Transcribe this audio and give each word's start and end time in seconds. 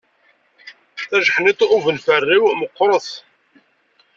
Tajeḥniḍ 1.09 1.59
ubenferriw 1.75 2.43
meqqeṛ-t. 2.59 3.09